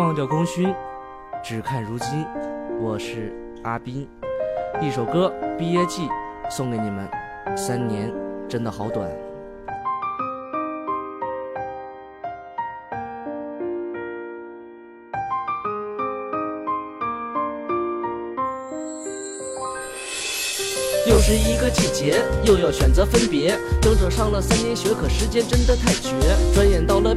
[0.00, 0.74] 忘掉功勋，
[1.44, 2.26] 只看如今。
[2.80, 4.08] 我是阿斌，
[4.80, 6.08] 一首歌《毕业季》
[6.50, 7.06] 送给你们。
[7.54, 8.10] 三年
[8.48, 9.06] 真的好短。
[21.06, 23.58] 又是一个季节，又要选择分别。
[23.82, 26.14] 整整上了三年学，可时间真的太绝。
[26.54, 27.14] 转眼到了，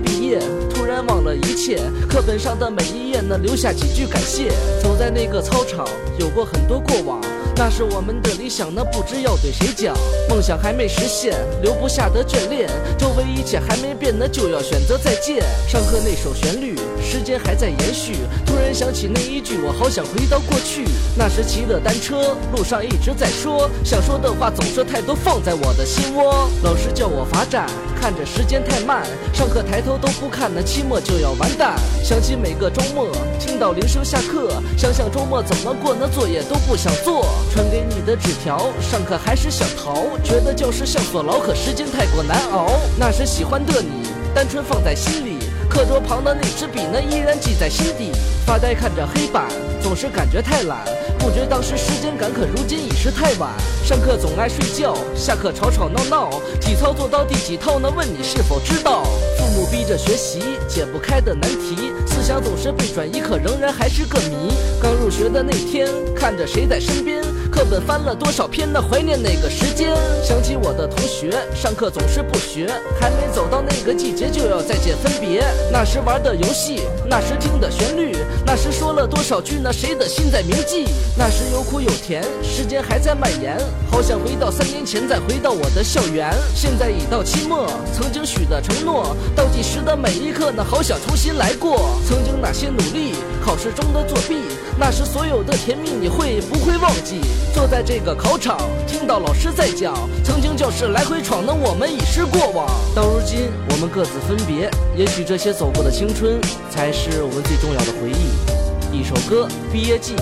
[1.54, 1.78] 一切。
[2.10, 4.50] 课本上的每一页呢，留下几句感谢。
[4.82, 5.88] 走在那个操场，
[6.18, 7.22] 有过很多过往。
[7.56, 9.96] 那是我们的理想，那不知要对谁讲。
[10.28, 12.68] 梦想还没实现，留不下的眷恋。
[12.98, 15.44] 周围一切还没变，那就要选择再见。
[15.68, 18.16] 上课那首旋律，时间还在延续。
[18.48, 20.86] 突然想起那一句，我好想回到过去。
[21.16, 26.50] 那时骑的单车，路上一直在说，想说的话总是太多，放在我的心窝。
[26.64, 27.68] 老师叫我罚站，
[28.02, 31.76] 看着时间太慢，上课抬头都不看，那期末就要完完蛋。
[32.02, 37.26] 想起每个周末，听到铃声下课，想想周末怎么过，那作业都不想做。
[37.52, 42.68] 传给你的纸条，上课还是想逃，觉得教室像坐牢，可时间太过难熬。
[42.98, 48.12] 那时喜欢的你，单纯放在心里，课桌旁的那支笔呢，依然记在心底。
[48.46, 49.48] 发呆看着黑板，
[49.82, 50.80] 总是感觉太懒，
[51.24, 53.50] 不觉当时时间赶，可如今已是太晚。
[53.82, 56.30] 上课总爱睡觉，下课吵吵闹闹，
[56.60, 57.90] 体操做到第几套呢？
[57.96, 59.06] 问你是否知道？
[59.38, 64.54] 父母逼着学习，解不开的难题，思想总是被转移，可仍然还是个谜。
[64.82, 67.24] 刚入学的那天，看着谁在身边？
[67.50, 68.82] 课本翻了多少篇呢？
[68.82, 72.68] 怀念那个时间，想起我的同学，上课总是不学，
[73.00, 75.42] 还没走到那个季节就要再见分别。
[75.72, 78.14] 那时玩的游戏，那时听的旋律，
[78.46, 79.72] 那时说了多少句呢？
[79.72, 80.88] 谁的心在铭记？
[81.16, 83.56] 那时有苦有甜，时间还在蔓延，
[83.92, 86.34] 好想回到三年前，再回到我的校园。
[86.56, 91.92] 现在已到期末，曾经许的承诺，倒计时的每一刻呢，好想重新来过。
[92.08, 93.14] 曾经那些努力，
[93.46, 94.38] 考试中的作弊，
[94.80, 97.22] 那时所有的甜蜜，你会不会忘记？
[97.54, 102.68] 坐在这个考场，听到老师在讲，曾经教室来回闯的我们已是过往。
[102.96, 106.42] 到如今，我们各自分别，也许这些走过的青春，
[106.72, 108.98] 才是我们最重要的回忆。
[108.98, 110.16] 一首歌《毕业季》，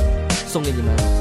[0.52, 1.21] 送给你们。